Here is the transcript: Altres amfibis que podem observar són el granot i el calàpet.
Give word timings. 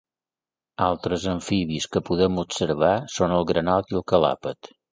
Altres 0.85 1.27
amfibis 1.33 1.87
que 1.97 2.03
podem 2.09 2.41
observar 2.47 2.91
són 3.19 3.37
el 3.39 3.49
granot 3.53 3.95
i 3.95 4.01
el 4.03 4.07
calàpet. 4.15 4.75